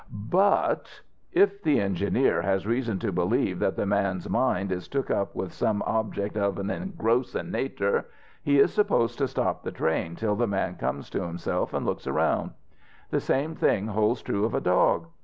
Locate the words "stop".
9.27-9.61